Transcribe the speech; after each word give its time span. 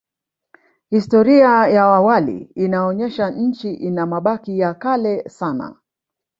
Historia 0.89 1.47
ya 1.67 1.83
awali 1.83 2.51
inaonyesha 2.55 3.29
Nchi 3.29 3.73
ina 3.73 4.05
mabaki 4.05 4.59
ya 4.59 4.73
kale 4.73 5.29
sana 5.29 5.77